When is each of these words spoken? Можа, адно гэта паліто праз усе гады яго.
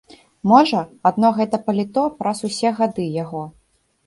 Можа, 0.51 0.79
адно 1.09 1.31
гэта 1.39 1.59
паліто 1.67 2.07
праз 2.23 2.43
усе 2.51 2.73
гады 2.81 3.07
яго. 3.23 3.45